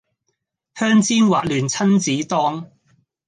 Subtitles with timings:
[0.73, 2.71] 香煎滑嫩親子丼